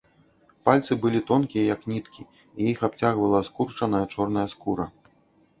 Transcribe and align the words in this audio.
Пальцы 0.67 0.95
былі 1.03 1.19
тонкія, 1.29 1.63
як 1.75 1.81
ніткі, 1.93 2.25
і 2.59 2.61
іх 2.71 2.79
абцягвала 2.87 3.45
скурчаная 3.51 4.03
чорная 4.17 4.47
скура. 4.57 4.91